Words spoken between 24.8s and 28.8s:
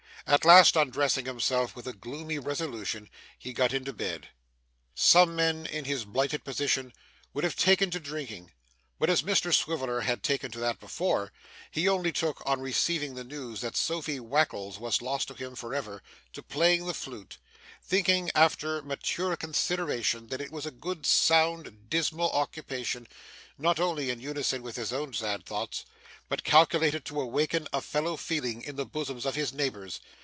own sad thoughts, but calculated to awaken a fellow feeling in